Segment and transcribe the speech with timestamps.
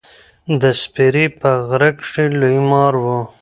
[0.61, 3.05] د سپرې په غره کښي لوی مار و.